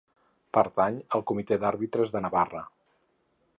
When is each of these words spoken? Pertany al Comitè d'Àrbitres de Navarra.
Pertany 0.57 0.97
al 1.17 1.25
Comitè 1.33 1.59
d'Àrbitres 1.65 2.17
de 2.17 2.25
Navarra. 2.27 2.65